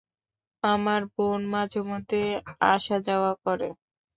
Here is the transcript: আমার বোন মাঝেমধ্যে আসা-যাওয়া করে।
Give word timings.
আমার 0.63 1.01
বোন 1.13 1.41
মাঝেমধ্যে 1.53 2.21
আসা-যাওয়া 2.71 3.31
করে। 3.45 3.69